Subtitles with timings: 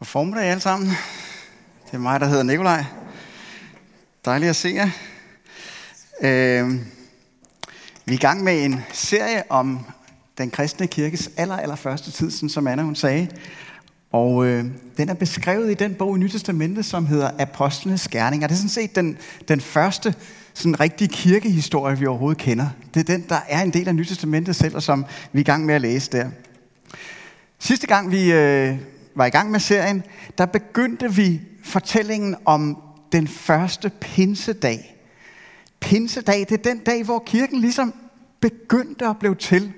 [0.00, 0.88] God formiddag alle sammen.
[1.86, 2.84] Det er mig, der hedder Nikolaj.
[4.24, 4.90] Dejligt at se jer.
[6.20, 6.72] Øh,
[8.04, 9.86] vi er i gang med en serie om
[10.38, 13.28] den kristne kirkes aller, aller første tid, sådan som Anna hun sagde.
[14.12, 14.64] Og øh,
[14.96, 18.46] den er beskrevet i den bog i Nytestamentet, som hedder Apostlenes Gerninger.
[18.46, 20.14] Det er sådan set den, den første
[20.54, 22.68] sådan rigtige kirkehistorie, vi overhovedet kender.
[22.94, 25.44] Det er den, der er en del af Nytestamentet selv, og som vi er i
[25.44, 26.30] gang med at læse der.
[27.58, 28.78] Sidste gang vi øh,
[29.14, 30.02] var i gang med serien,
[30.38, 34.96] der begyndte vi fortællingen om den første pinsedag.
[35.80, 37.94] Pinsedag, det er den dag, hvor kirken ligesom
[38.40, 39.72] begyndte at blive til.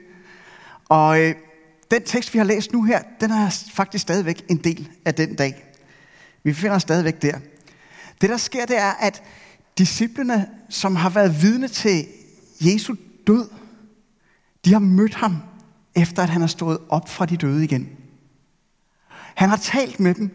[0.88, 1.34] Og øh,
[1.90, 5.34] den tekst, vi har læst nu her, den er faktisk stadigvæk en del af den
[5.34, 5.64] dag.
[6.42, 7.38] Vi befinder os stadigvæk der.
[8.20, 9.22] Det, der sker, det er, at
[9.78, 12.06] disciplene, som har været vidne til
[12.60, 12.94] Jesu
[13.26, 13.48] død,
[14.64, 15.36] de har mødt ham,
[15.94, 17.88] efter at han har stået op fra de døde igen.
[19.34, 20.30] Han har talt med dem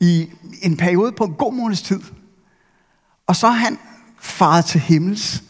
[0.00, 0.30] i
[0.62, 2.00] en periode på en god måneds tid.
[3.26, 3.78] Og så har han
[4.20, 5.42] faret til himmels.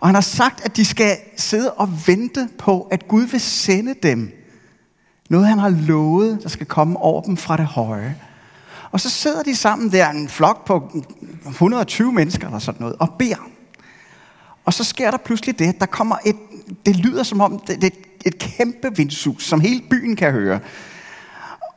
[0.00, 3.94] Og han har sagt, at de skal sidde og vente på, at Gud vil sende
[4.02, 4.32] dem
[5.30, 8.16] noget, han har lovet, der skal komme over dem fra det høje.
[8.90, 11.02] Og så sidder de sammen der, en flok på
[11.46, 13.48] 120 mennesker eller sådan noget, og beder.
[14.64, 16.36] Og så sker der pludselig det, der kommer et,
[16.86, 20.60] det lyder som om, det, det er et kæmpe vindsus, som hele byen kan høre.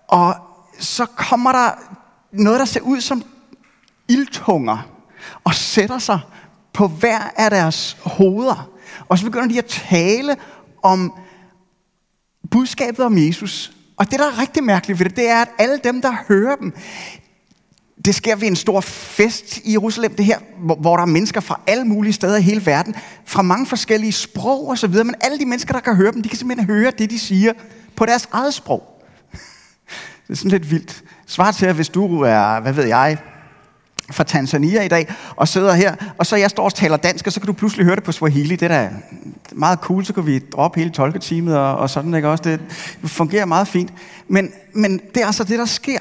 [0.10, 0.36] Og
[0.80, 1.72] så kommer der
[2.32, 3.24] noget, der ser ud som
[4.08, 4.78] ildtunger,
[5.44, 6.20] og sætter sig
[6.74, 8.70] på hver af deres hoveder.
[9.10, 10.38] Og så begynder de at tale
[10.84, 11.14] om
[12.52, 13.72] budskabet om Jesus.
[13.98, 16.56] Og det, der er rigtig mærkeligt ved det, det er, at alle dem, der hører
[16.56, 16.74] dem,
[18.06, 21.42] det sker ved en stor fest i Jerusalem, det her, hvor, hvor der er mennesker
[21.42, 25.16] fra alle mulige steder i hele verden, fra mange forskellige sprog og så videre, men
[25.22, 27.54] alle de mennesker, der kan høre dem, de kan simpelthen høre det, de siger
[27.96, 28.99] på deres eget sprog.
[30.30, 31.04] Det er sådan lidt vildt.
[31.28, 33.18] Svar til, at hvis du er, hvad ved jeg,
[34.12, 37.34] fra Tanzania i dag, og sidder her, og så jeg står og taler dansk, og
[37.34, 38.56] så kan du pludselig høre det på Swahili.
[38.56, 38.90] Det er da
[39.52, 42.44] meget cool, så kan vi droppe hele tolketeamet og, og sådan, ikke også?
[42.44, 42.62] Det
[43.04, 43.94] fungerer meget fint.
[44.28, 46.00] Men, men det er altså det, der sker.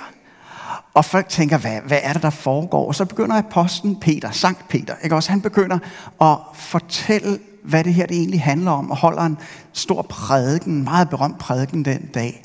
[0.94, 2.88] Og folk tænker, hvad, hvad er det, der foregår?
[2.88, 5.30] Og så begynder apostlen Peter, Sankt Peter, ikke også?
[5.30, 5.78] Han begynder
[6.20, 9.38] at fortælle, hvad det her det egentlig handler om, og holder en
[9.72, 12.44] stor prædiken, meget berømt prædiken den dag.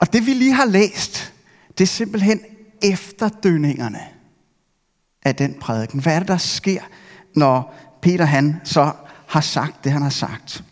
[0.00, 1.32] Og det vi lige har læst,
[1.78, 2.40] det er simpelthen
[2.82, 4.00] efterdønningerne
[5.22, 6.00] af den prædiken.
[6.00, 6.82] Hvad er det, der sker,
[7.34, 8.92] når Peter han så
[9.28, 10.64] har sagt det, han har sagt?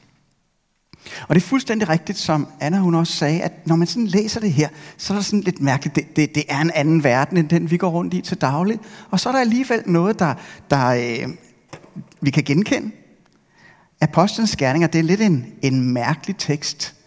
[1.28, 4.40] Og det er fuldstændig rigtigt, som Anna hun også sagde, at når man sådan læser
[4.40, 7.36] det her, så er der sådan lidt mærkeligt, det, det, det er en anden verden,
[7.36, 8.78] end den vi går rundt i til daglig.
[9.10, 10.34] Og så er der alligevel noget, der,
[10.70, 11.28] der øh,
[12.20, 12.90] vi kan genkende.
[14.00, 16.97] Apostlenes gerninger, det er lidt en, en mærkelig tekst.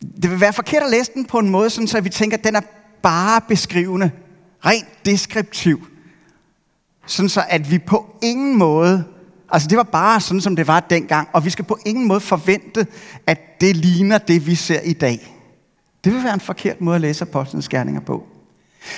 [0.00, 2.44] Det vil være forkert at læse den på en måde, sådan, så vi tænker, at
[2.44, 2.60] den er
[3.02, 4.10] bare beskrivende,
[4.66, 5.86] rent deskriptiv.
[7.06, 9.04] Sådan så, at vi på ingen måde,
[9.50, 12.20] altså det var bare sådan, som det var dengang, og vi skal på ingen måde
[12.20, 12.86] forvente,
[13.26, 15.34] at det ligner det, vi ser i dag.
[16.04, 18.26] Det vil være en forkert måde at læse Apostlenes Gerninger på.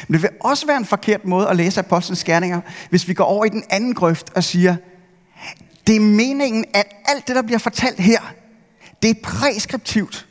[0.09, 3.25] Men det vil også være en forkert måde at læse Apostlenes Gerninger, hvis vi går
[3.25, 4.77] over i den anden grøft og siger,
[5.87, 8.32] det er meningen, at alt det, der bliver fortalt her,
[9.03, 10.27] det er præskriptivt.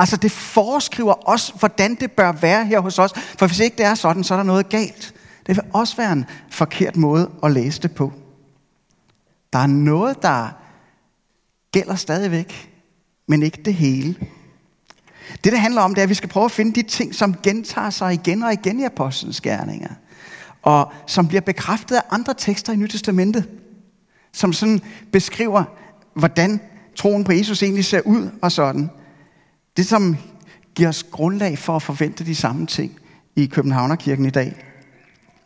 [0.00, 3.12] Altså det foreskriver os, hvordan det bør være her hos os.
[3.14, 5.14] For hvis ikke det er sådan, så er der noget galt.
[5.46, 8.12] Det vil også være en forkert måde at læse det på.
[9.52, 10.48] Der er noget, der
[11.72, 12.70] gælder stadigvæk,
[13.28, 14.14] men ikke det hele.
[15.44, 17.34] Det, det handler om, det er, at vi skal prøve at finde de ting, som
[17.42, 19.90] gentager sig igen og igen i Apostlenes gerninger.
[20.62, 23.48] Og som bliver bekræftet af andre tekster i Nyt Testamentet.
[24.32, 24.80] Som sådan
[25.12, 25.64] beskriver,
[26.14, 26.60] hvordan
[26.96, 28.90] troen på Jesus egentlig ser ud og sådan.
[29.76, 30.16] Det, som
[30.74, 32.98] giver os grundlag for at forvente de samme ting
[33.36, 34.66] i Københavnerkirken i dag.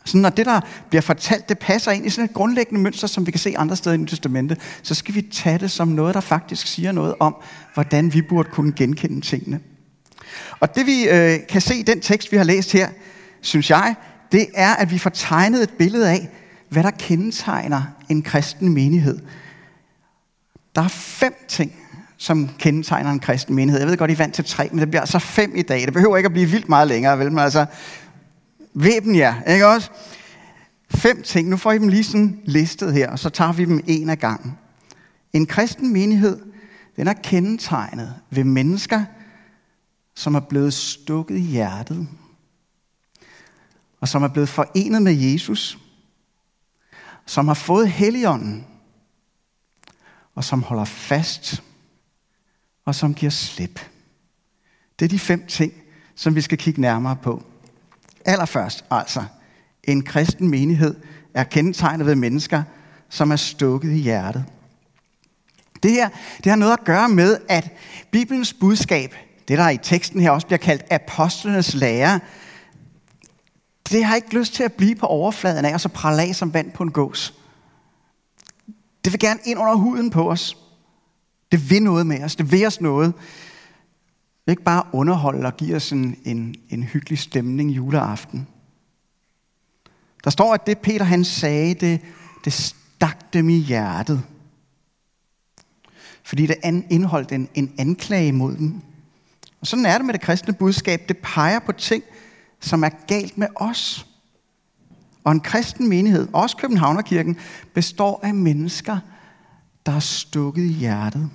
[0.04, 3.26] Så når det, der bliver fortalt, det passer ind i sådan et grundlæggende mønster, som
[3.26, 6.14] vi kan se andre steder i Nye Testamentet, så skal vi tage det som noget,
[6.14, 7.36] der faktisk siger noget om,
[7.74, 9.60] hvordan vi burde kunne genkende tingene.
[10.60, 12.88] Og det vi øh, kan se i den tekst, vi har læst her,
[13.40, 13.94] synes jeg,
[14.32, 16.28] det er, at vi får tegnet et billede af,
[16.68, 19.18] hvad der kendetegner en kristen menighed.
[20.74, 21.72] Der er fem ting,
[22.24, 23.80] som kendetegner en kristen menighed.
[23.80, 25.80] Jeg ved godt, I er vant til tre, men det bliver altså fem i dag.
[25.80, 27.32] Det behøver ikke at blive vildt meget længere, vel?
[27.32, 27.66] Men altså,
[28.74, 29.90] væben jer, ikke også?
[30.90, 31.48] Fem ting.
[31.48, 34.18] Nu får I dem lige sådan listet her, og så tager vi dem en af
[34.18, 34.58] gangen.
[35.32, 36.40] En kristen menighed,
[36.96, 39.04] den er kendetegnet ved mennesker,
[40.14, 42.08] som er blevet stukket i hjertet,
[44.00, 45.78] og som er blevet forenet med Jesus,
[47.26, 48.66] som har fået Helligånden,
[50.34, 51.62] og som holder fast,
[52.84, 53.80] og som giver slip.
[54.98, 55.72] Det er de fem ting,
[56.14, 57.42] som vi skal kigge nærmere på.
[58.24, 59.24] Allerførst altså,
[59.84, 60.94] en kristen menighed
[61.34, 62.62] er kendetegnet ved mennesker,
[63.08, 64.44] som er stukket i hjertet.
[65.82, 66.08] Det her
[66.44, 67.70] det har noget at gøre med, at
[68.10, 69.14] Bibelens budskab,
[69.48, 72.20] det der i teksten her også bliver kaldt apostlenes lære,
[73.90, 76.54] det har ikke lyst til at blive på overfladen af, og så prale af som
[76.54, 77.34] vand på en gås.
[79.04, 80.56] Det vil gerne ind under huden på os.
[81.54, 82.36] Det vil noget med os.
[82.36, 83.14] Det vil os noget.
[83.14, 88.46] Det vil ikke bare underholde og give os en, en, en hyggelig stemning juleaften.
[90.24, 92.00] Der står, at det Peter han sagde, det,
[92.44, 94.22] det stak dem i hjertet.
[96.24, 96.56] Fordi det
[96.90, 98.80] indeholdt en, en anklage mod dem.
[99.60, 101.08] Og sådan er det med det kristne budskab.
[101.08, 102.04] Det peger på ting,
[102.60, 104.06] som er galt med os.
[105.24, 107.36] Og en kristen menighed, også Københavnerkirken,
[107.74, 108.98] består af mennesker,
[109.86, 111.30] der er stukket i hjertet.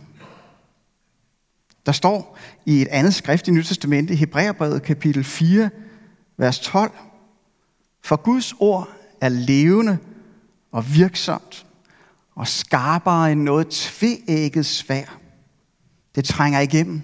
[1.86, 5.70] Der står i et andet skrift i Nyt Testament, Hebræerbrevet kapitel 4,
[6.38, 6.92] vers 12,
[8.04, 8.90] For Guds ord
[9.22, 9.98] er levende
[10.72, 11.66] og virksomt,
[12.36, 15.20] og skarpere end noget tveægget svær.
[16.16, 17.02] Det trænger igennem,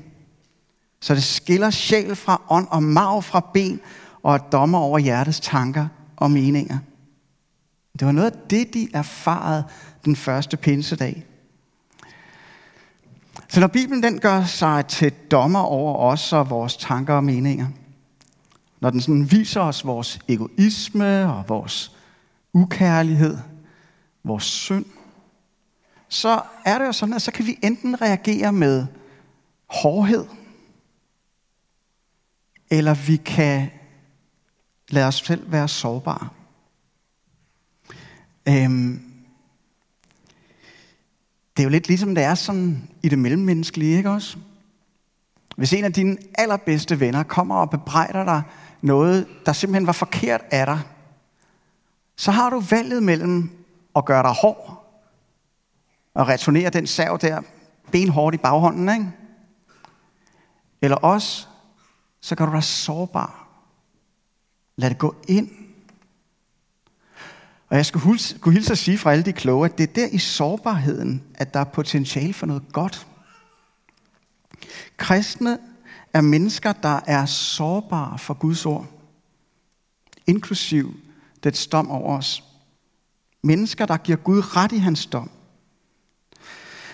[1.02, 3.80] så det skiller sjæl fra ånd og marv fra ben,
[4.24, 6.78] og er dommer over hjertets tanker og meninger.
[8.00, 9.64] Det var noget af det, de erfarede
[10.06, 11.26] den første pinsedag.
[13.48, 17.68] Så når Bibelen den gør sig til dommer over os og vores tanker og meninger,
[18.80, 21.96] når den sådan viser os vores egoisme og vores
[22.54, 23.38] ukærlighed,
[24.24, 24.86] vores synd,
[26.10, 28.86] så er det jo sådan, at så kan vi enten reagere med
[29.68, 30.26] hårdhed,
[32.70, 33.70] eller vi kan
[34.90, 36.30] lade os selv være sårbare.
[38.48, 39.05] Øhm,
[41.58, 44.38] det er jo lidt ligesom det er sådan i det mellemmenneskelige, ikke også?
[45.58, 48.42] Hvis en af dine allerbedste venner kommer og bebrejder dig
[48.82, 50.80] noget, der simpelthen var forkert af dig,
[52.16, 53.50] så har du valget mellem
[53.96, 54.86] at gøre dig hård
[56.14, 57.42] og returnere den sav der
[57.92, 59.12] benhårdt i baghånden, ikke?
[60.82, 61.48] Eller også,
[62.22, 63.48] så gør du dig sårbar.
[64.76, 65.50] Lad det gå ind
[67.76, 70.08] og jeg skulle kunne hilse at sige fra alle de kloge, at det er der
[70.08, 73.08] i sårbarheden, at der er potentiale for noget godt.
[74.98, 75.58] Kristne
[76.14, 78.86] er mennesker, der er sårbare for Guds ord,
[80.28, 80.96] inklusiv
[81.44, 82.44] det dom over os.
[83.44, 85.30] Mennesker, der giver Gud ret i hans dom.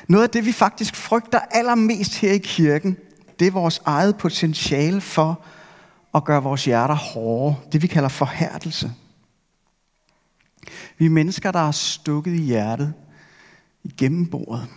[0.07, 2.97] Noget af det, vi faktisk frygter allermest her i kirken,
[3.39, 5.41] det er vores eget potentiale for
[6.15, 7.55] at gøre vores hjerter hårde.
[7.71, 8.91] Det vi kalder forhærdelse.
[10.97, 12.94] Vi er mennesker, der er stukket i hjertet
[13.83, 14.68] igennem bordet.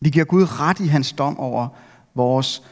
[0.00, 1.68] Vi giver Gud ret i hans dom over
[2.14, 2.62] vores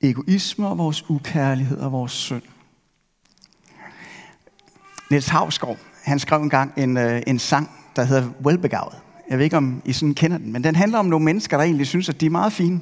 [0.00, 2.42] egoisme og vores ukærlighed og vores synd.
[5.10, 8.94] Niels Havsgaard, han skrev engang en, øh, en sang, der hedder Velbegavet.
[9.30, 11.64] Jeg ved ikke, om I sådan kender den, men den handler om nogle mennesker, der
[11.64, 12.80] egentlig synes, at de er meget fine.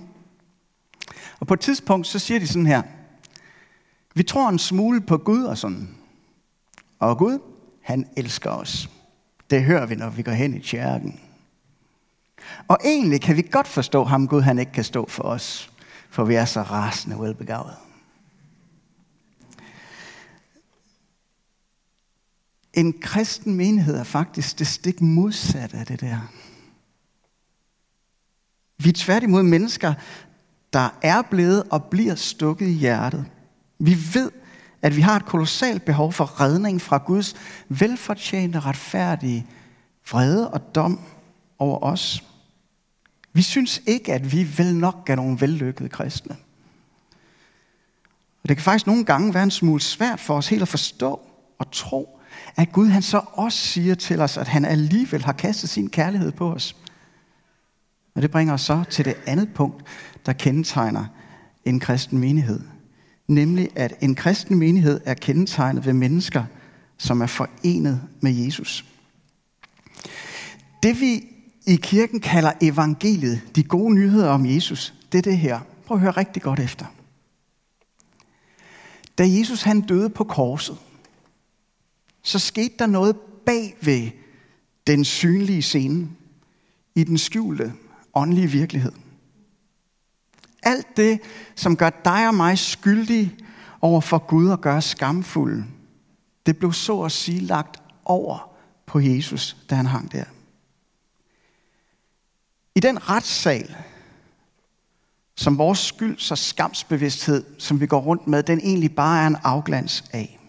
[1.41, 2.83] Og på et tidspunkt, så siger de sådan her,
[4.15, 5.89] vi tror en smule på Gud og sådan.
[6.99, 7.39] Og Gud,
[7.85, 8.91] han elsker os.
[9.51, 11.21] Det hører vi, når vi går hen i kirken.
[12.69, 15.71] Og egentlig kan vi godt forstå ham, Gud han ikke kan stå for os,
[16.11, 17.75] for vi er så rasende velbegavet.
[22.75, 26.33] En kristen menighed er faktisk det stik modsatte af det der.
[28.79, 29.95] Vi er tværtimod mennesker,
[30.73, 33.27] der er blevet og bliver stukket i hjertet.
[33.79, 34.31] Vi ved,
[34.85, 37.35] at vi har et kolossalt behov for redning fra Guds
[37.69, 39.47] velfortjente, retfærdige
[40.11, 41.01] vrede og dom
[41.59, 42.25] over os.
[43.33, 46.37] Vi synes ikke, at vi vel nok er nogle vellykkede kristne.
[48.43, 51.21] Og det kan faktisk nogle gange være en smule svært for os helt at forstå
[51.59, 52.21] og tro,
[52.57, 56.33] at Gud han så også siger til os, at han alligevel har kastet sin kærlighed
[56.33, 56.77] på os.
[58.15, 59.85] Og det bringer os så til det andet punkt,
[60.27, 61.05] der kendetegner
[61.65, 62.74] en kristen menighed
[63.29, 66.45] nemlig at en kristen menighed er kendetegnet ved mennesker,
[66.99, 68.85] som er forenet med Jesus.
[70.83, 71.25] Det vi
[71.67, 75.61] i kirken kalder evangeliet, de gode nyheder om Jesus, det er det her.
[75.87, 76.87] Prøv at høre rigtig godt efter.
[79.19, 80.79] Da Jesus han døde på korset,
[82.23, 83.17] så skete der noget
[83.47, 84.11] bag ved
[84.87, 86.09] den synlige scene
[86.95, 87.73] i den skjulte
[88.15, 88.93] åndelige virkelighed.
[90.65, 91.21] Alt det,
[91.55, 93.37] som gør dig og mig skyldige
[93.81, 95.65] over for Gud og gør skamfulde,
[96.47, 98.57] det blev så at sige lagt over
[98.87, 100.25] på Jesus, da han hang der.
[102.75, 103.77] I den retssal,
[105.37, 109.37] som vores skyld så skamsbevidsthed, som vi går rundt med, den egentlig bare er en
[109.43, 110.41] afglans af.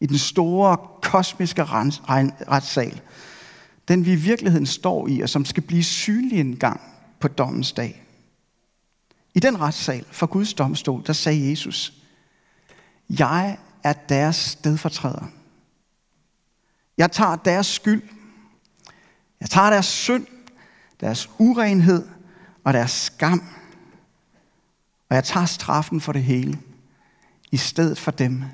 [0.00, 3.00] I den store kosmiske retssal,
[3.88, 6.80] den vi i virkeligheden står i, og som skal blive synlig en gang
[7.20, 8.02] på dommens dag.
[9.34, 11.92] I den retssal for Guds domstol, der sagde Jesus,
[13.08, 15.26] jeg er deres stedfortræder.
[16.98, 18.02] Jeg tager deres skyld.
[19.40, 20.26] Jeg tager deres synd,
[21.00, 22.08] deres urenhed
[22.64, 23.44] og deres skam.
[25.08, 26.60] Og jeg tager straffen for det hele,
[27.50, 28.44] i stedet for dem.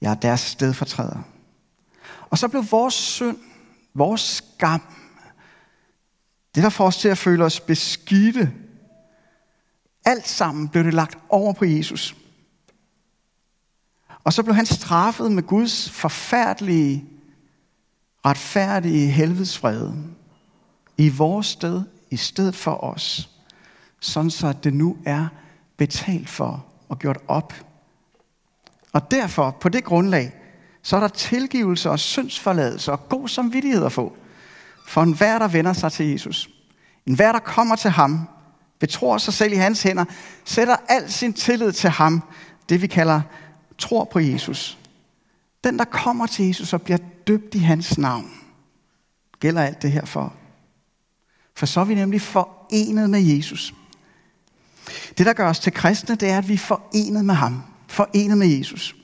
[0.00, 1.22] Jeg er deres stedfortræder.
[2.30, 3.38] Og så blev vores synd,
[3.94, 4.82] vores skam,
[6.54, 8.52] det der får os til at føle os beskidte,
[10.04, 12.16] alt sammen blev det lagt over på Jesus.
[14.24, 17.04] Og så blev han straffet med Guds forfærdelige,
[18.26, 19.92] retfærdige helvedesfred
[20.96, 23.30] i vores sted, i stedet for os.
[24.00, 25.26] Sådan så det nu er
[25.76, 27.54] betalt for og gjort op.
[28.92, 30.32] Og derfor, på det grundlag,
[30.82, 34.16] så er der tilgivelse og syndsforladelse og god samvittighed at få.
[34.86, 36.50] For enhver, der vender sig til Jesus.
[37.06, 38.28] En hver, der kommer til ham,
[38.80, 40.04] betror sig selv i hans hænder,
[40.44, 42.22] sætter al sin tillid til ham,
[42.68, 43.20] det vi kalder
[43.78, 44.78] tror på Jesus.
[45.64, 48.30] Den, der kommer til Jesus og bliver døbt i hans navn,
[49.40, 50.34] gælder alt det her for.
[51.54, 53.74] For så er vi nemlig forenet med Jesus.
[55.18, 57.62] Det, der gør os til kristne, det er, at vi er forenet med ham.
[57.88, 58.96] Forenet med Jesus.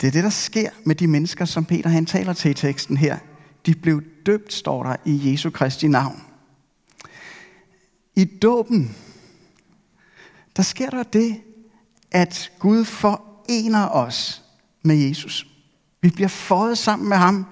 [0.00, 2.96] Det er det, der sker med de mennesker, som Peter han taler til i teksten
[2.96, 3.18] her.
[3.66, 6.22] De blev døbt, står der i Jesu Kristi navn.
[8.16, 8.96] I dåben,
[10.56, 11.40] der sker der det,
[12.10, 14.42] at Gud forener os
[14.82, 15.46] med Jesus.
[16.02, 17.46] Vi bliver fået sammen med ham.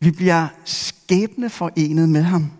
[0.00, 2.50] Vi bliver skæbne forenet med ham.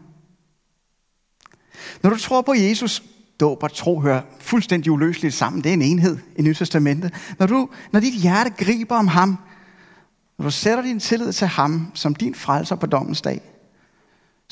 [2.03, 3.03] Når du tror på Jesus,
[3.41, 5.65] dåb og tro hører fuldstændig uløseligt sammen.
[5.65, 7.15] Det er en enhed i Nyt Testamentet.
[7.39, 9.39] Når, du, når dit hjerte griber om ham,
[10.39, 13.41] når du sætter din tillid til ham som din frelser på dommens dag,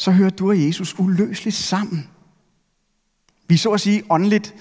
[0.00, 2.10] så hører du og Jesus uløseligt sammen.
[3.46, 4.54] Vi så at sige åndeligt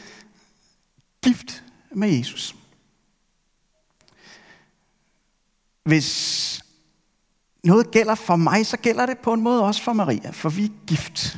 [1.23, 2.55] gift med Jesus.
[5.83, 6.61] Hvis
[7.63, 10.65] noget gælder for mig, så gælder det på en måde også for Maria, for vi
[10.65, 11.37] er gift.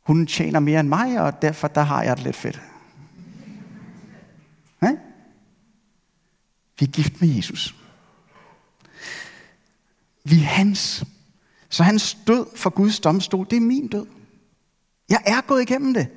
[0.00, 2.62] Hun tjener mere end mig, og derfor der har jeg det lidt fedt.
[4.82, 4.96] Ja?
[6.78, 7.74] Vi er gift med Jesus.
[10.24, 11.04] Vi er hans.
[11.70, 14.06] Så hans død for Guds domstol, det er min død.
[15.08, 16.08] Jeg er gået igennem det.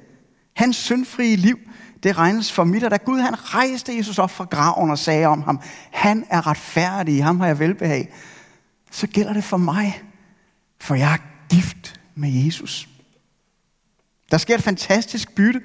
[0.55, 1.59] Hans syndfrie liv,
[2.03, 5.25] det regnes for mit, og da Gud han rejste Jesus op fra graven og sagde
[5.25, 5.59] om ham,
[5.91, 8.13] han er retfærdig, ham har jeg velbehag,
[8.91, 10.01] så gælder det for mig,
[10.81, 11.17] for jeg er
[11.49, 12.89] gift med Jesus.
[14.31, 15.61] Der sker et fantastisk bytte.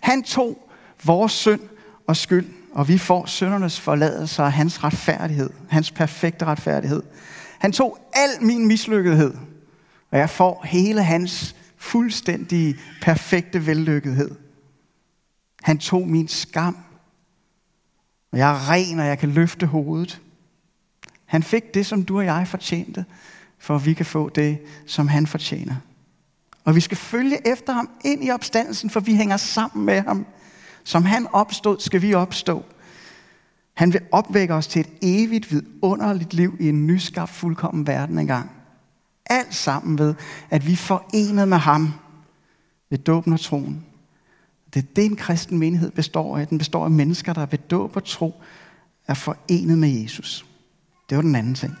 [0.00, 0.70] Han tog
[1.04, 1.60] vores synd
[2.06, 7.02] og skyld, og vi får syndernes forladelse og hans retfærdighed, hans perfekte retfærdighed.
[7.58, 9.34] Han tog al min mislykkethed,
[10.10, 14.30] og jeg får hele hans fuldstændige, perfekte vellykkethed.
[15.62, 16.76] Han tog min skam,
[18.32, 20.20] og jeg er ren, og jeg kan løfte hovedet.
[21.24, 23.04] Han fik det, som du og jeg fortjente,
[23.58, 25.74] for at vi kan få det, som han fortjener.
[26.64, 30.26] Og vi skal følge efter ham ind i opstandelsen, for vi hænger sammen med ham.
[30.84, 32.64] Som han opstod, skal vi opstå.
[33.78, 38.50] Han vil opvække os til et evigt, vidunderligt liv i en nyskabt, fuldkommen verden engang.
[39.26, 40.14] Alt sammen ved,
[40.50, 41.92] at vi er forenet med ham
[42.90, 43.86] ved dåben og troen.
[44.74, 46.48] Det er det, en kristen menighed består af.
[46.48, 48.42] Den består af mennesker, der ved dåb og tro
[49.06, 50.46] er forenet med Jesus.
[51.10, 51.74] Det var den anden ting.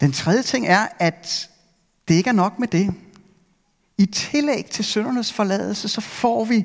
[0.00, 1.50] Den tredje ting er, at
[2.08, 2.94] det ikke er nok med det.
[3.98, 6.64] I tillæg til søndernes forladelse, så får vi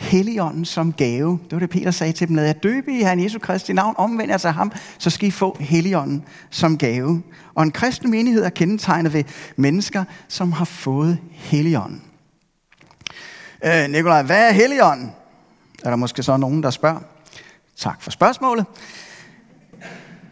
[0.00, 1.38] Helligånden som gave.
[1.44, 2.36] Det var det, Peter sagde til dem.
[2.36, 5.30] Lad jer døbe i Herren Jesu Kristi navn, omvend jer til ham, så skal I
[5.30, 7.22] få Helligånden som gave.
[7.54, 9.24] Og en kristen menighed er kendetegnet ved
[9.56, 12.02] mennesker, som har fået Helligånden.
[13.64, 15.12] Øh, Nikolaj, hvad er Helligånden?
[15.84, 17.00] Er der måske så nogen, der spørger?
[17.76, 18.66] Tak for spørgsmålet.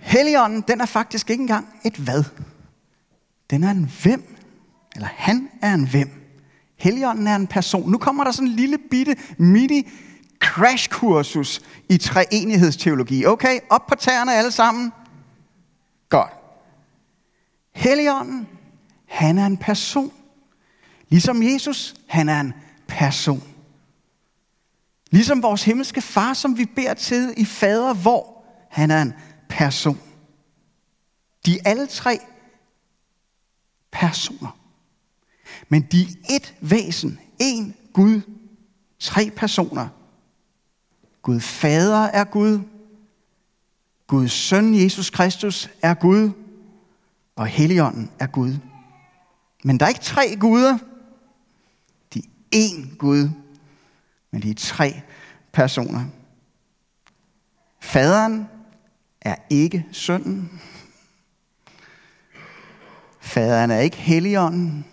[0.01, 2.25] Helligånden, den er faktisk ikke engang et hvad.
[3.51, 4.37] Den er en hvem.
[4.95, 6.18] Eller han er en hvem.
[6.79, 7.91] Helligånden er en person.
[7.91, 9.89] Nu kommer der sådan en lille bitte mini
[10.41, 13.27] crashkursus i treenighedsteologi.
[13.27, 14.93] Okay, op på tæerne alle sammen.
[16.09, 16.33] Godt.
[17.75, 18.49] Helligånden,
[19.09, 20.13] han er en person.
[21.09, 22.53] Ligesom Jesus, han er en
[22.89, 23.43] person.
[25.11, 29.13] Ligesom vores himmelske far, som vi beder til i fader, hvor han er en
[29.49, 30.01] person.
[31.47, 32.19] De er alle tre
[33.93, 34.58] personer.
[35.69, 38.21] Men de er et væsen, en Gud,
[38.99, 39.89] tre personer.
[41.23, 42.61] Gud Fader er Gud,
[44.07, 46.31] Guds søn Jesus Kristus er Gud,
[47.37, 48.55] og Helligånden er Gud.
[49.65, 50.79] Men der er ikke tre guder.
[52.15, 53.31] De er én Gud,
[54.31, 55.03] men de er tre
[55.53, 56.05] personer.
[57.81, 58.49] Faderen
[59.21, 60.61] er ikke sønnen.
[63.21, 64.87] Faderen er ikke Helligånden.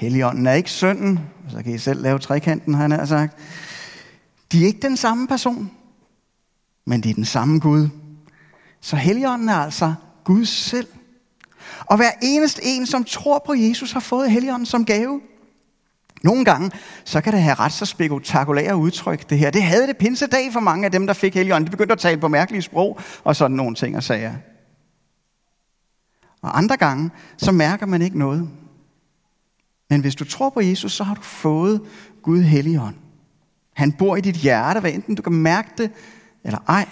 [0.00, 1.20] Helligånden er ikke sønnen.
[1.48, 3.36] Så kan I selv lave trekanten, han har sagt.
[4.52, 5.70] De er ikke den samme person
[6.90, 7.88] men det er den samme Gud.
[8.80, 10.86] Så Helligånden er altså Gud selv.
[11.86, 15.20] Og hver eneste en, som tror på Jesus, har fået Helligånden som gave.
[16.22, 16.70] Nogle gange,
[17.04, 19.50] så kan det have ret så spektakulære udtryk, det her.
[19.50, 21.66] Det havde det pinsedag for mange af dem, der fik Helligånden.
[21.66, 24.34] De begyndte at tale på mærkelige sprog, og sådan nogle ting og sager.
[26.42, 28.50] Og andre gange, så mærker man ikke noget.
[29.90, 31.80] Men hvis du tror på Jesus, så har du fået
[32.22, 32.94] Gud Helligånd.
[33.72, 35.90] Han bor i dit hjerte, hvad enten du kan mærke det,
[36.44, 36.88] eller ej.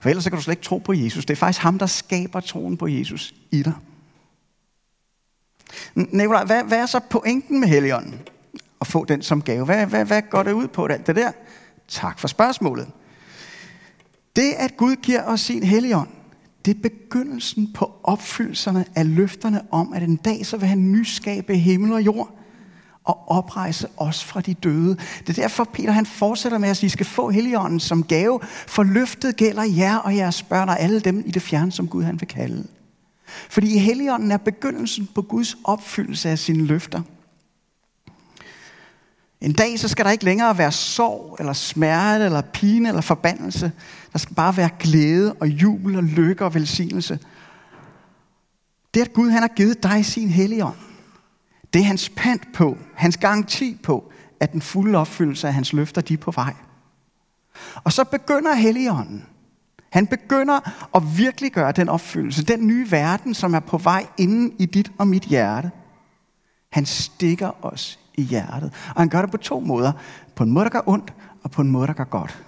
[0.00, 1.24] For ellers så kan du slet ikke tro på Jesus.
[1.24, 3.74] Det er faktisk ham, der skaber troen på Jesus i dig.
[5.94, 8.20] Nikolaj, hvad, hvad er så pointen med Helligånden?
[8.80, 9.64] At få den som gave.
[9.64, 11.32] Hvad, hvad, hvad går det ud på alt det der?
[11.88, 12.88] Tak for spørgsmålet.
[14.36, 16.08] Det, at Gud giver os sin Helligånd,
[16.64, 21.56] det er begyndelsen på opfyldelserne af løfterne om, at en dag så vil han nyskabe
[21.56, 22.36] himmel og jord
[23.04, 24.96] og oprejse os fra de døde.
[25.26, 28.04] Det er derfor, Peter han fortsætter med at sige, at I skal få Helligånden som
[28.04, 31.88] gave, for løftet gælder jer og jeres børn og alle dem i det fjerne, som
[31.88, 32.66] Gud han vil kalde.
[33.26, 37.02] Fordi Helligånden er begyndelsen på Guds opfyldelse af sine løfter.
[39.40, 43.72] En dag så skal der ikke længere være sorg, eller smerte, eller pine, eller forbandelse.
[44.12, 47.18] Der skal bare være glæde og jubel og lykke og velsignelse.
[48.94, 50.76] Det at Gud han har givet dig sin helligånd,
[51.72, 56.00] det er hans pant på, hans garanti på, at den fulde opfyldelse af hans løfter,
[56.00, 56.54] de er på vej.
[57.84, 59.26] Og så begynder Helligånden.
[59.90, 64.52] Han begynder at virkelig gøre den opfyldelse, den nye verden, som er på vej inden
[64.58, 65.70] i dit og mit hjerte.
[66.72, 68.72] Han stikker os i hjertet.
[68.94, 69.92] Og han gør det på to måder.
[70.34, 72.44] På en måde, der gør ondt, og på en måde, der gør godt.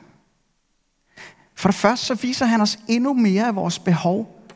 [1.62, 4.46] For det første, så viser han os endnu mere af vores behov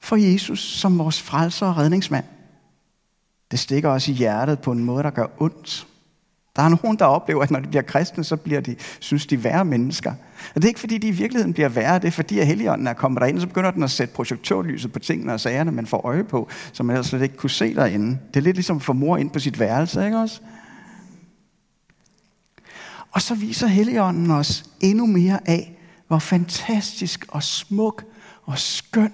[0.00, 2.24] for Jesus som vores frelser og redningsmand.
[3.50, 5.86] Det stikker også i hjertet på en måde, der gør ondt.
[6.56, 9.44] Der er nogen, der oplever, at når de bliver kristne, så bliver de, synes de
[9.44, 10.10] værre mennesker.
[10.54, 12.86] Og det er ikke, fordi de i virkeligheden bliver værre, det er fordi, at Helligånden
[12.86, 15.86] er kommet derind, og så begynder den at sætte projektørlyset på tingene og sagerne, man
[15.86, 18.18] får øje på, som man ellers slet ikke kunne se derinde.
[18.28, 20.40] Det er lidt ligesom at få mor ind på sit værelse, ikke også?
[23.10, 25.77] Og så viser Helligånden os endnu mere af,
[26.08, 28.04] hvor fantastisk og smuk
[28.42, 29.12] og skøn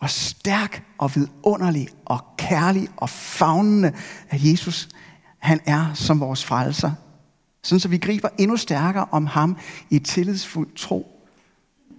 [0.00, 3.92] og stærk og vidunderlig og kærlig og fagnende,
[4.28, 4.88] at Jesus
[5.38, 6.92] han er som vores frelser.
[7.62, 9.56] Sådan så vi griber endnu stærkere om ham
[9.90, 11.28] i tillidsfuld tro.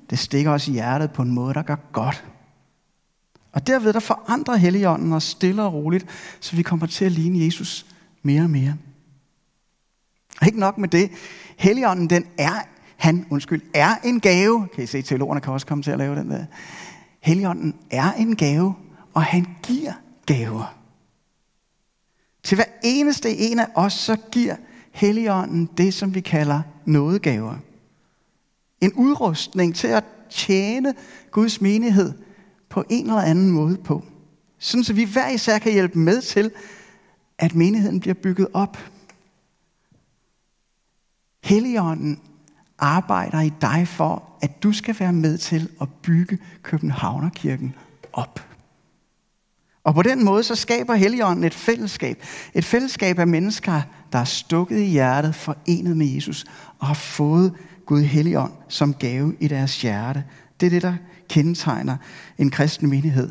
[0.09, 2.25] Det stikker os i hjertet på en måde, der gør godt.
[3.51, 6.05] Og derved der forandrer Helligånden os stille og roligt,
[6.39, 7.85] så vi kommer til at ligne Jesus
[8.23, 8.75] mere og mere.
[10.41, 11.11] Og ikke nok med det.
[11.57, 12.61] Helligånden, den er,
[12.97, 14.67] han, undskyld, er en gave.
[14.75, 16.45] Kan I se, teologerne kan også komme til at lave den der.
[17.19, 18.75] Helligånden er en gave,
[19.13, 19.93] og han giver
[20.25, 20.77] gaver.
[22.43, 24.55] Til hver eneste en af os, så giver
[24.91, 27.55] Helligånden det, som vi kalder nådegaver.
[28.81, 30.93] En udrustning til at tjene
[31.31, 32.13] Guds menighed
[32.69, 34.03] på en eller anden måde på.
[34.59, 36.51] Sådan så vi hver især kan hjælpe med til,
[37.37, 38.77] at menigheden bliver bygget op.
[41.43, 42.19] Helligånden
[42.79, 47.75] arbejder i dig for, at du skal være med til at bygge Københavnerkirken
[48.13, 48.47] op.
[49.83, 52.23] Og på den måde så skaber Helligånden et fællesskab.
[52.53, 56.45] Et fællesskab af mennesker, der er stukket i hjertet, forenet med Jesus,
[56.79, 57.53] og har fået
[57.85, 60.23] Gud Helligånd som gave i deres hjerte.
[60.59, 60.95] Det er det, der
[61.29, 61.97] kendetegner
[62.37, 63.27] en kristen menighed.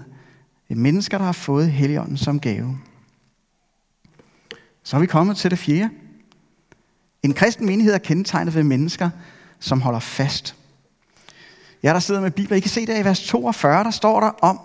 [0.68, 2.78] Det er mennesker, der har fået Helligånden som gave.
[4.82, 5.90] Så er vi kommet til det fjerde.
[7.22, 9.10] En kristen menighed er kendetegnet ved mennesker,
[9.60, 10.54] som holder fast.
[11.82, 14.28] Jeg der sidder med Bibelen, I kan se der i vers 42, der står der
[14.28, 14.60] om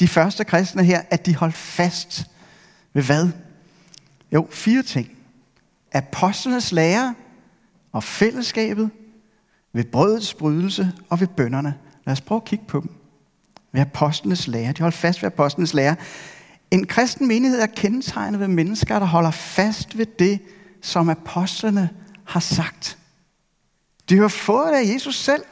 [0.00, 2.26] de første kristne her, at de holdt fast
[2.92, 3.28] ved hvad?
[4.32, 5.10] Jo, fire ting.
[5.92, 7.14] Apostlenes lære
[7.92, 8.90] og fællesskabet,
[9.76, 11.74] ved brødets brydelse og ved bønderne.
[12.06, 12.90] Lad os prøve at kigge på dem.
[13.72, 14.72] Ved apostlenes lære.
[14.72, 15.96] De holdt fast ved apostlenes lære.
[16.70, 20.40] En kristen menighed er kendetegnet ved mennesker, der holder fast ved det,
[20.82, 21.88] som apostlene
[22.24, 22.98] har sagt.
[24.08, 25.42] De har fået det af Jesus selv.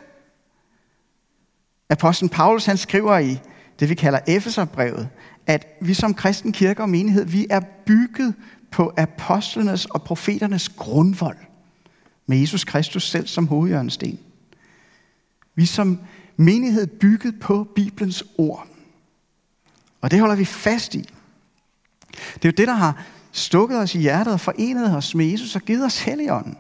[1.91, 3.39] Apostlen Paulus han skriver i
[3.81, 5.09] det vi kalder Efeserbrevet,
[5.47, 8.35] at vi som kristen kirke og menighed, vi er bygget
[8.71, 11.37] på apostlenes og profeternes grundvold,
[12.27, 14.19] med Jesus Kristus selv som hovedjørnsten.
[15.55, 15.99] Vi som
[16.37, 18.67] menighed bygget på Bibelens ord.
[20.01, 21.09] Og det holder vi fast i.
[22.35, 25.57] Det er jo det, der har stukket os i hjertet og forenet os med Jesus
[25.57, 26.59] og givet os Helligånden.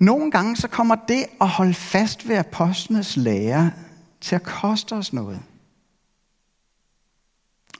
[0.00, 3.72] Nogle gange så kommer det at holde fast ved apostlenes lære
[4.20, 5.42] til at koste os noget.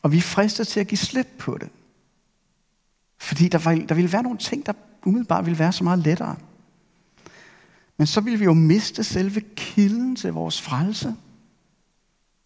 [0.02, 1.68] Og vi er fristet til at give slip på det.
[3.18, 4.72] Fordi der, var, der ville være nogle ting, der
[5.05, 6.37] umiddelbart ville være så meget lettere.
[7.96, 11.14] Men så ville vi jo miste selve kilden til vores frelse.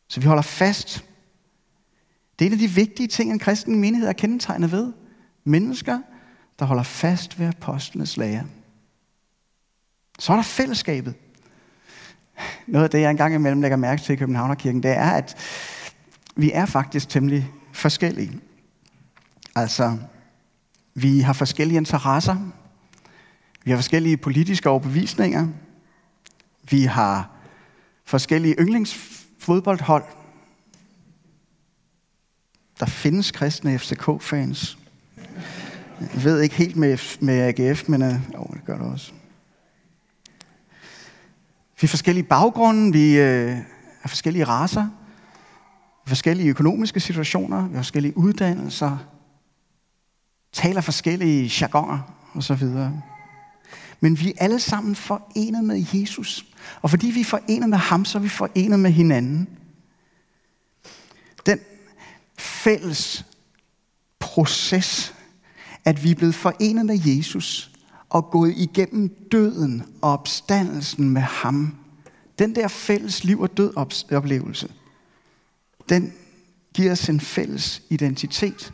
[0.08, 1.04] Så vi holder fast.
[2.38, 4.92] Det er en af de vigtige ting, en kristen menighed er kendetegnet ved.
[5.44, 6.00] Mennesker,
[6.58, 8.46] der holder fast ved apostlenes lære.
[10.20, 11.14] Så er der fællesskabet.
[12.66, 15.36] Noget af det, jeg engang imellem lægger mærke til i Københavnerkirken, det er, at
[16.36, 18.40] vi er faktisk temmelig forskellige.
[19.54, 19.98] Altså,
[20.94, 22.36] vi har forskellige interesser.
[23.64, 25.48] Vi har forskellige politiske overbevisninger.
[26.70, 27.30] Vi har
[28.04, 30.04] forskellige yndlingsfodboldhold.
[32.80, 34.78] Der findes kristne FCK-fans.
[36.00, 39.12] Jeg ved ikke helt med, med AGF, men øh, oh, det gør det også.
[41.80, 43.56] Vi er forskellige baggrunde, vi øh,
[44.02, 48.98] er forskellige raser, vi er forskellige økonomiske situationer, vi har forskellige uddannelser,
[50.52, 51.98] taler forskellige jargoner
[52.34, 52.68] osv.
[54.00, 56.46] Men vi er alle sammen forenet med Jesus.
[56.82, 59.48] Og fordi vi er forenet med ham, så er vi forenet med hinanden.
[61.46, 61.58] Den
[62.38, 63.24] fælles
[64.18, 65.14] proces,
[65.84, 67.69] at vi er blevet forenet med Jesus,
[68.10, 71.76] og gået igennem døden og opstandelsen med ham.
[72.38, 73.76] Den der fælles liv og død
[74.12, 74.72] oplevelse,
[75.88, 76.12] den
[76.74, 78.72] giver os en fælles identitet,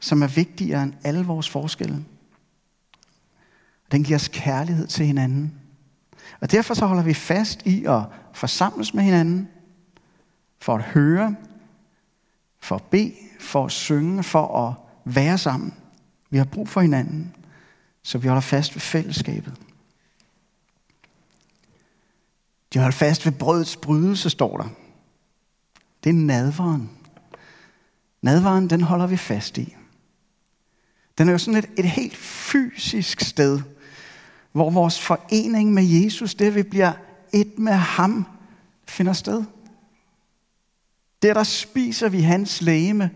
[0.00, 2.04] som er vigtigere end alle vores forskelle.
[3.92, 5.54] Den giver os kærlighed til hinanden.
[6.40, 9.48] Og derfor så holder vi fast i at forsamles med hinanden,
[10.60, 11.36] for at høre,
[12.60, 15.74] for at bede, for at synge, for at være sammen.
[16.30, 17.34] Vi har brug for hinanden.
[18.06, 19.54] Så vi holder fast ved fællesskabet.
[22.72, 24.68] De holder fast ved brødets brydelse, står der.
[26.04, 26.90] Det er nadvaren.
[28.22, 29.76] Nadvaren, den holder vi fast i.
[31.18, 33.60] Den er jo sådan et, et helt fysisk sted,
[34.52, 36.92] hvor vores forening med Jesus, det vi bliver
[37.32, 38.26] et med ham,
[38.88, 39.44] finder sted.
[41.22, 43.10] Der, der spiser vi hans lægeme,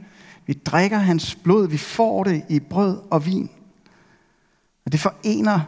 [0.46, 3.50] vi drikker hans blod, vi får det i brød og vin.
[4.88, 5.60] Og det forener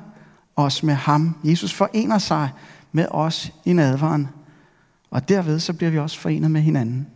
[0.57, 1.37] os med ham.
[1.45, 2.51] Jesus forener sig
[2.93, 4.29] med os i nadvaren.
[5.11, 7.07] Og derved så bliver vi også forenet med hinanden.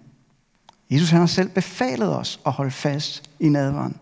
[0.91, 3.97] Jesus han har selv befalet os at holde fast i nadvaren.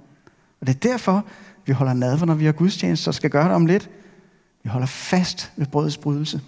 [0.60, 1.24] Og det er derfor,
[1.66, 3.90] vi holder nadver, når vi har gudstjeneste, og skal gøre det om lidt.
[4.62, 6.40] Vi holder fast ved brødets brydelse.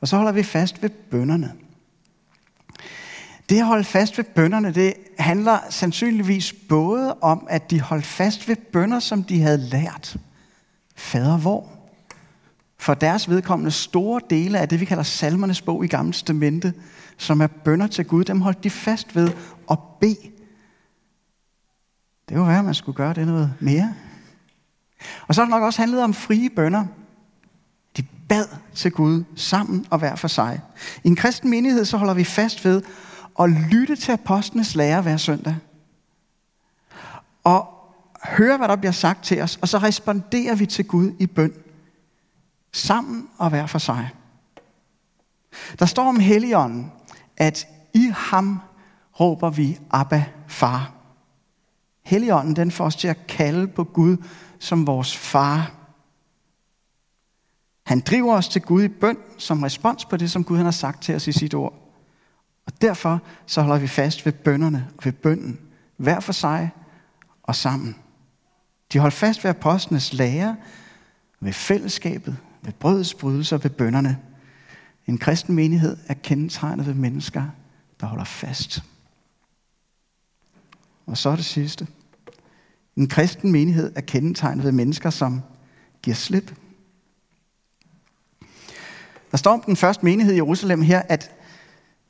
[0.00, 1.52] Og så holder vi fast ved bønderne.
[3.50, 8.48] Det at holde fast ved bønderne, det handler sandsynligvis både om, at de holdt fast
[8.48, 10.16] ved bønder, som de havde lært.
[10.96, 11.68] Fader hvor?
[12.78, 16.74] For deres vedkommende store dele af det, vi kalder salmernes bog i Gamle Testamente,
[17.16, 19.32] som er bønder til Gud, dem holdt de fast ved
[19.70, 20.30] at bede.
[22.28, 23.94] Det kunne være, at man skulle gøre det noget mere.
[25.28, 26.86] Og så har det nok også handlet om frie bønder.
[27.96, 30.60] De bad til Gud sammen og hver for sig.
[31.04, 32.82] I en kristen menighed så holder vi fast ved
[33.40, 35.56] at lytte til apostlenes lære hver søndag.
[37.44, 37.68] Og
[38.24, 41.52] høre, hvad der bliver sagt til os, og så responderer vi til Gud i bøn.
[42.72, 44.10] Sammen og hver for sig.
[45.78, 46.92] Der står om Helligånden,
[47.36, 48.60] at i ham
[49.20, 50.92] råber vi Abba, far.
[52.02, 54.16] Helligånden, den får os til at kalde på Gud
[54.58, 55.72] som vores far.
[57.86, 60.72] Han driver os til Gud i bøn som respons på det, som Gud han har
[60.72, 61.89] sagt til os i sit ord.
[62.70, 65.60] Og derfor så holder vi fast ved bønderne og ved bønden,
[65.96, 66.70] hver for sig
[67.42, 67.96] og sammen.
[68.92, 70.56] De holder fast ved apostlenes lære,
[71.40, 74.18] ved fællesskabet, ved brødets brydelser og ved bønderne.
[75.06, 77.44] En kristen menighed er kendetegnet ved mennesker,
[78.00, 78.82] der holder fast.
[81.06, 81.86] Og så det sidste.
[82.96, 85.40] En kristen menighed er kendetegnet ved mennesker, som
[86.02, 86.54] giver slip.
[89.30, 91.39] Der står om den første menighed i Jerusalem her, at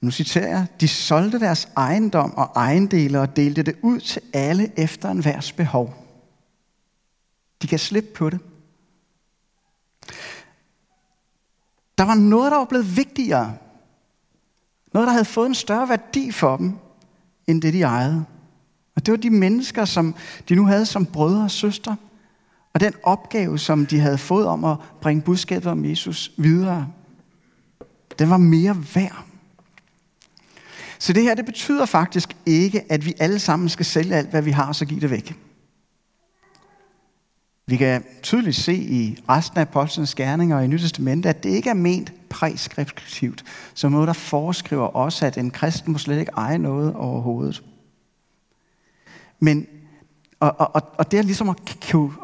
[0.01, 4.79] nu citerer jeg, de solgte deres ejendom og ejendele og delte det ud til alle
[4.79, 5.95] efter en værs behov.
[7.63, 8.41] De kan slippe på det.
[11.99, 13.57] Der var noget, der var blevet vigtigere.
[14.93, 16.73] Noget, der havde fået en større værdi for dem,
[17.47, 18.25] end det de ejede.
[18.97, 20.15] Og det var de mennesker, som
[20.49, 21.97] de nu havde som brødre og søstre.
[22.75, 26.89] Og den opgave, som de havde fået om at bringe budskabet om Jesus videre,
[28.19, 29.30] den var mere værd.
[31.01, 34.43] Så det her, det betyder faktisk ikke, at vi alle sammen skal sælge alt, hvad
[34.43, 35.35] vi har, og så give det væk.
[37.67, 41.51] Vi kan tydeligt se i resten af apostlenes gerninger og i Nyt Testament, at det
[41.51, 46.33] ikke er ment præskriptivt, som noget, der foreskriver også, at en kristen må slet ikke
[46.37, 47.63] eje noget overhovedet.
[49.39, 49.67] Men,
[50.41, 51.57] og, og, og det er ligesom at,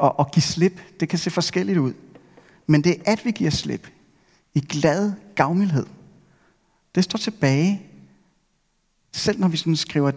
[0.03, 0.81] at, at give slip.
[0.99, 1.93] Det kan se forskelligt ud.
[2.67, 3.87] Men det er, at vi giver slip
[4.53, 5.85] i glad gavmildhed.
[6.95, 7.86] Det står tilbage,
[9.17, 10.11] selv når vi sådan skriver,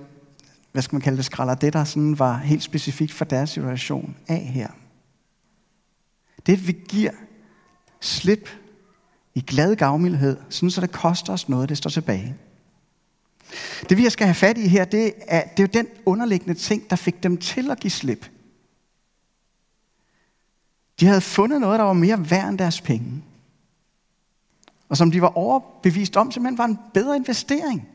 [0.72, 4.16] hvad skal man kalde det, skralder det, der sådan var helt specifikt for deres situation
[4.28, 4.68] af her.
[6.46, 7.10] Det, at vi giver
[8.00, 8.48] slip
[9.34, 12.36] i glad gavmildhed, sådan så det koster os noget, det står tilbage.
[13.88, 16.90] Det vi skal have fat i her, det er, det er jo den underliggende ting,
[16.90, 18.30] der fik dem til at give slip.
[21.00, 23.22] De havde fundet noget, der var mere værd end deres penge.
[24.88, 27.88] Og som de var overbevist om, simpelthen var en bedre investering.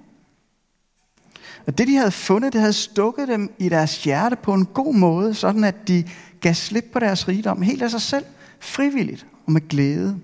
[1.68, 4.94] Og det, de havde fundet, det havde stukket dem i deres hjerte på en god
[4.96, 6.04] måde, sådan at de
[6.42, 8.26] gav slip på deres rigdom helt af sig selv,
[8.60, 10.20] frivilligt og med glæde.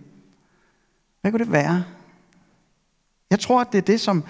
[1.22, 1.84] Hvad kunne det være?
[3.30, 4.24] Jeg tror, at det er det, som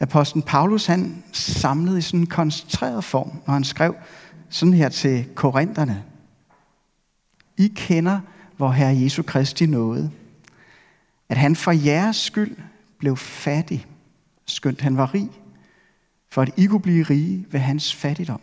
[0.00, 3.94] apostlen Paulus han samlede i sådan en koncentreret form, når han skrev
[4.48, 6.04] sådan her til korinterne.
[7.56, 8.20] I kender
[8.56, 10.10] hvor Herre Jesu Kristi nåde,
[11.28, 12.56] at han for jeres skyld
[12.98, 13.86] blev fattig,
[14.46, 15.30] skønt han var rig,
[16.30, 18.40] for at I kunne blive rige ved hans fattigdom.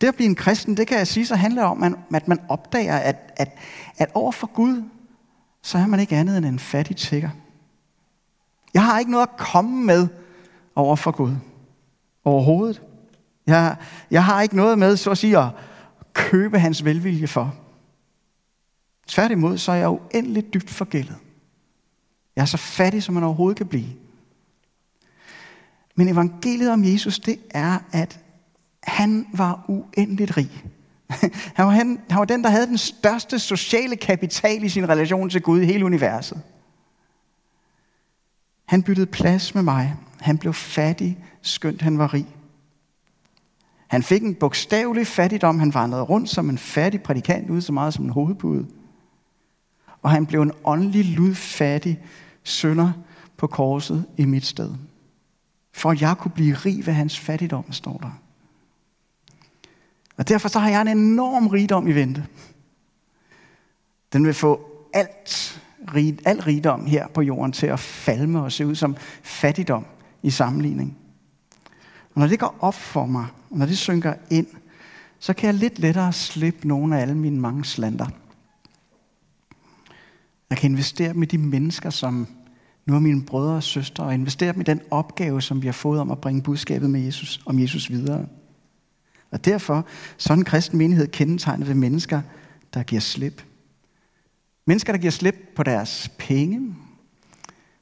[0.00, 1.82] Det at blive en kristen, det kan jeg sige, så handler om,
[2.14, 3.58] at man opdager, at, at,
[3.98, 4.82] at over for Gud,
[5.62, 7.30] så er man ikke andet end en fattig tigger.
[8.74, 10.08] Jeg har ikke noget at komme med
[10.74, 11.34] over for Gud.
[12.24, 12.82] Overhovedet.
[13.46, 13.76] Jeg,
[14.10, 15.48] jeg har ikke noget med, så at sige, at
[16.12, 17.54] købe hans velvilje for.
[19.06, 21.16] Tværtimod, så er jeg uendeligt dybt forgældet.
[22.36, 24.05] Jeg er så fattig, som man overhovedet kan blive.
[25.96, 28.20] Men evangeliet om Jesus, det er, at
[28.82, 30.64] han var uendeligt rig.
[31.56, 35.30] Han var, han, han var den, der havde den største sociale kapital i sin relation
[35.30, 36.40] til Gud i hele universet.
[38.66, 39.94] Han byttede plads med mig.
[40.20, 42.26] Han blev fattig, skønt han var rig.
[43.86, 45.58] Han fik en bogstavelig fattigdom.
[45.58, 48.66] Han vandrede rundt som en fattig prædikant, ud så meget som en hovedpude.
[50.02, 52.00] Og han blev en åndelig, ludfattig
[52.42, 52.92] sønder
[53.36, 54.74] på korset i mit sted.
[55.76, 58.10] For at jeg kunne blive rig ved hans fattigdom, står der.
[60.16, 62.26] Og derfor så har jeg en enorm rigdom i vente.
[64.12, 65.62] Den vil få alt,
[65.94, 69.86] rig, al rigdom her på jorden til at falme og se ud som fattigdom
[70.22, 70.98] i sammenligning.
[72.14, 74.46] Og når det går op for mig, og når det synker ind,
[75.18, 78.06] så kan jeg lidt lettere slippe nogle af alle mine mange slander.
[80.50, 82.26] Jeg kan investere med de mennesker, som
[82.86, 85.72] nu er mine brødre og søstre, og investere dem i den opgave, som vi har
[85.72, 88.26] fået om at bringe budskabet med Jesus, om Jesus videre.
[89.30, 92.22] Og derfor sådan en kristen menighed kendetegnet ved mennesker,
[92.74, 93.44] der giver slip.
[94.66, 96.74] Mennesker, der giver slip på deres penge,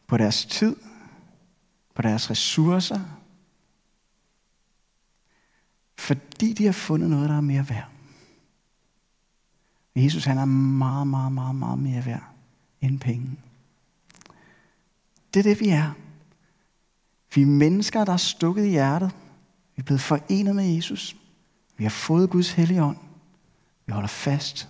[0.06, 0.76] på deres tid,
[1.94, 3.00] på deres ressourcer,
[5.98, 7.88] fordi de har fundet noget, der er mere værd.
[9.96, 12.24] Jesus han er meget, meget, meget, meget mere værd
[12.80, 13.30] end penge.
[15.34, 15.92] Det er det, vi er.
[17.34, 19.12] Vi er mennesker, der er stukket i hjertet.
[19.76, 21.16] Vi er blevet forenet med Jesus.
[21.76, 22.96] Vi har fået Guds hellige ånd.
[23.86, 24.68] Vi holder fast,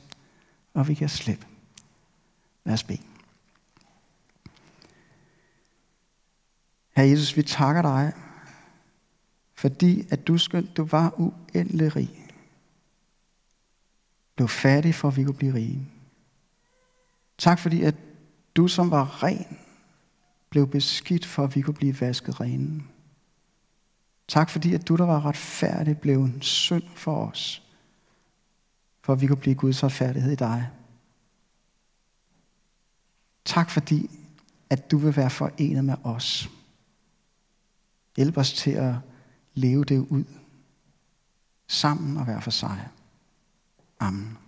[0.74, 1.46] og vi kan slippe.
[2.64, 3.02] Lad os bede.
[6.96, 8.12] Herre Jesus, vi takker dig,
[9.54, 12.28] fordi at du skønt, du var uendelig rig.
[14.36, 15.88] Blev fattig for, at vi kunne blive rige.
[17.38, 17.94] Tak fordi, at
[18.56, 19.58] du som var ren,
[20.54, 22.82] blev beskidt for, at vi kunne blive vasket rene.
[24.28, 27.62] Tak fordi, at du, der var retfærdig, blev en synd for os,
[29.02, 30.70] for at vi kunne blive Guds retfærdighed i dig.
[33.44, 34.10] Tak fordi,
[34.70, 36.50] at du vil være forenet med os.
[38.16, 38.94] Hjælp os til at
[39.54, 40.24] leve det ud
[41.66, 42.88] sammen og være for sig.
[44.00, 44.43] Amen.